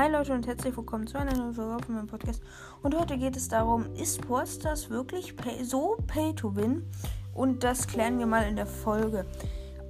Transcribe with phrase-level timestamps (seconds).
[0.00, 2.42] Hi Leute und herzlich willkommen zu einer neuen Folge auf meinem Podcast.
[2.82, 6.88] Und heute geht es darum, ist Posters wirklich pay so pay to win?
[7.34, 9.26] Und das klären wir mal in der Folge.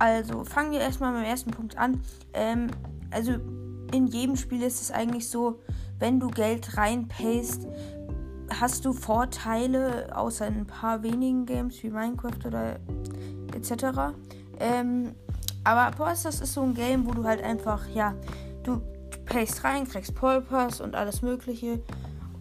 [0.00, 2.02] Also fangen wir erstmal mit dem ersten Punkt an.
[2.32, 2.72] Ähm,
[3.12, 3.34] also
[3.92, 5.60] in jedem Spiel ist es eigentlich so,
[6.00, 7.68] wenn du Geld reinpayst,
[8.58, 12.80] hast du Vorteile, außer in ein paar wenigen Games wie Minecraft oder
[13.54, 14.12] etc.
[14.58, 15.14] Ähm,
[15.62, 18.16] aber Posters ist so ein Game, wo du halt einfach, ja,
[18.64, 18.82] du
[19.30, 21.80] payst rein, kriegst Pulpers und alles Mögliche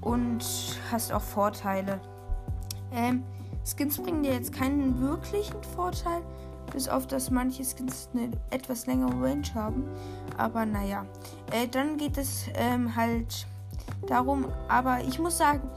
[0.02, 0.44] und
[0.92, 2.02] hast auch Vorteile.
[2.92, 3.24] Ähm,
[3.64, 6.22] Skins bringen dir jetzt keinen wirklichen Vorteil,
[6.74, 9.84] bis auf dass manche Skins eine etwas längere Range haben.
[10.38, 11.06] Aber naja,
[11.52, 13.46] äh, dann geht es ähm, halt
[14.08, 15.70] darum, aber ich muss sagen,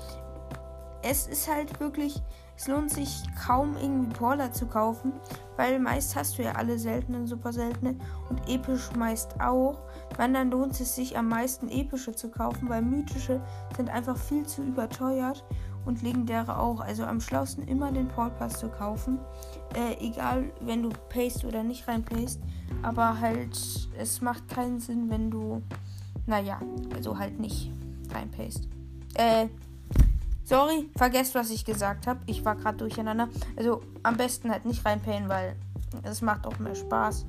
[1.02, 2.22] es ist halt wirklich,
[2.56, 5.12] es lohnt sich kaum irgendwie Brawler zu kaufen,
[5.56, 7.96] weil meist hast du ja alle seltenen, super seltene
[8.30, 9.82] und episch meist auch.
[10.16, 13.40] Wenn dann lohnt es sich am meisten epische zu kaufen, weil mythische
[13.76, 15.44] sind einfach viel zu überteuert
[15.84, 16.80] und legendäre auch.
[16.80, 19.18] Also am schlausten immer den Paul Pass zu kaufen.
[19.74, 22.40] Äh, egal, wenn du paste oder nicht reinpaste.
[22.82, 23.58] Aber halt,
[23.98, 25.62] es macht keinen Sinn, wenn du,
[26.26, 26.60] naja,
[26.94, 27.72] also halt nicht
[28.12, 28.68] reinpaste.
[29.14, 29.48] Äh,
[30.44, 32.20] Sorry, vergesst, was ich gesagt habe.
[32.26, 33.28] Ich war gerade durcheinander.
[33.56, 35.56] Also am besten halt nicht reinpayen, weil
[36.02, 37.26] es macht auch mehr Spaß.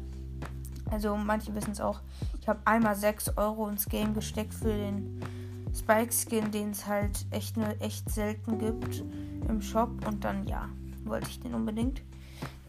[0.90, 2.02] Also manche wissen es auch.
[2.42, 5.22] Ich habe einmal 6 Euro ins Game gesteckt für den
[5.74, 9.04] Spike-Skin, den es halt echt nur echt selten gibt
[9.48, 9.90] im Shop.
[10.08, 10.68] Und dann ja,
[11.04, 12.02] wollte ich den unbedingt.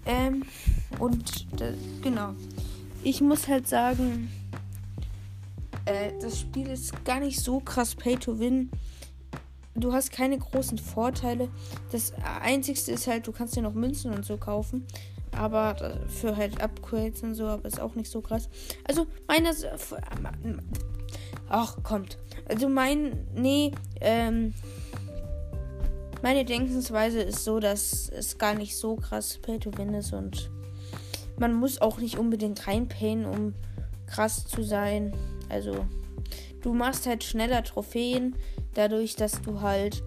[0.06, 0.45] Ähm,
[0.98, 2.34] und äh, genau.
[3.03, 4.31] Ich muss halt sagen,
[5.87, 8.70] äh, das Spiel ist gar nicht so krass Pay to Win
[9.75, 11.48] du hast keine großen Vorteile.
[11.92, 14.86] Das einzigste ist halt, du kannst dir noch Münzen und so kaufen.
[15.36, 15.77] Aber
[16.08, 18.48] für halt Upgrades und so, aber ist auch nicht so krass.
[18.84, 19.50] Also, meiner.
[21.48, 22.19] Ach, kommt.
[22.48, 23.27] Also, mein.
[23.34, 24.54] Nee, ähm.
[26.22, 30.50] Meine Denkensweise ist so, dass es gar nicht so krass Pay to Win ist und
[31.38, 33.54] man muss auch nicht unbedingt reinpayen, um
[34.06, 35.15] krass zu sein.
[35.50, 35.84] Also,
[36.62, 38.37] du machst halt schneller Trophäen,
[38.75, 40.03] dadurch, dass du halt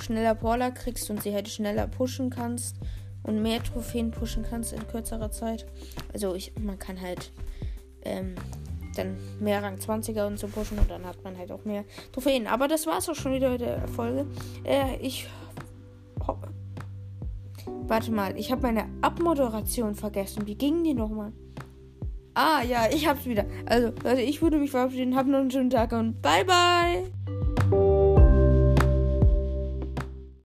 [0.00, 2.76] schneller Brawler kriegst und sie halt schneller pushen kannst
[3.22, 5.66] und mehr Trophäen pushen kannst in kürzerer Zeit.
[6.12, 7.32] Also ich, man kann halt
[8.02, 8.34] ähm,
[8.96, 12.46] dann mehr Rang 20er und so pushen und dann hat man halt auch mehr Trophäen.
[12.46, 14.26] Aber das war es auch schon wieder mit der Folge.
[14.64, 15.26] Äh, ich.
[16.26, 16.36] Oh,
[17.86, 20.46] warte mal, ich habe meine Abmoderation vergessen.
[20.46, 21.32] Wie ging die nochmal?
[22.34, 23.46] Ah, ja, ich hab's wieder.
[23.66, 25.16] Also, Leute, ich würde mich verabschieden.
[25.16, 27.10] Habt noch einen schönen Tag und bye bye.